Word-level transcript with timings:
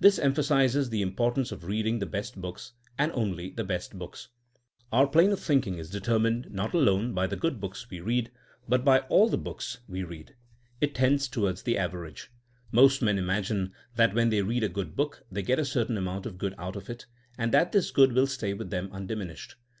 This 0.00 0.18
emphasizes 0.18 0.90
the 0.90 1.00
importance 1.00 1.52
of 1.52 1.62
reading 1.64 2.00
the 2.00 2.04
best 2.04 2.40
books, 2.40 2.72
and 2.98 3.12
only 3.12 3.50
the 3.50 3.62
best 3.62 3.96
books. 3.96 4.26
Our 4.90 5.06
plane 5.06 5.30
of 5.30 5.38
thinking 5.38 5.78
is 5.78 5.90
determined 5.90 6.48
not 6.50 6.74
alone 6.74 7.14
by 7.14 7.28
the 7.28 7.36
good 7.36 7.60
books 7.60 7.88
we 7.88 8.00
read, 8.00 8.32
but 8.68 8.84
by 8.84 8.98
all 9.02 9.28
the 9.28 9.38
books 9.38 9.76
THINKING 9.76 9.82
AS 9.82 9.86
A 9.86 9.86
80IEN0E 9.86 10.08
231 10.08 10.08
we 10.08 10.16
read; 10.18 10.36
it 10.80 10.94
tends 10.98 11.28
toward 11.28 11.56
the 11.58 11.78
average. 11.78 12.32
Most 12.72 13.00
men 13.00 13.16
imagine 13.16 13.72
that 13.94 14.12
when 14.12 14.30
they 14.30 14.42
read 14.42 14.64
a 14.64 14.68
good 14.68 14.96
book 14.96 15.22
they 15.30 15.42
get 15.42 15.60
a 15.60 15.64
certain 15.64 15.96
amount 15.96 16.26
of 16.26 16.36
good 16.36 16.56
out 16.58 16.74
of 16.74 16.90
it, 16.90 17.06
and 17.38 17.52
that 17.54 17.70
this 17.70 17.92
good 17.92 18.12
will 18.12 18.26
stay 18.26 18.52
with 18.52 18.70
them 18.70 18.88
undiminished. 18.92 19.54